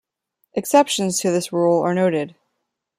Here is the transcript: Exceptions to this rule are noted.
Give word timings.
Exceptions 0.55 1.19
to 1.19 1.29
this 1.29 1.53
rule 1.53 1.79
are 1.83 1.93
noted. 1.93 2.33